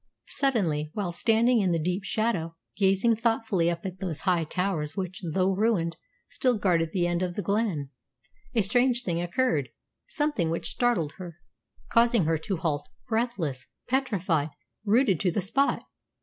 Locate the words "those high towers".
3.99-4.97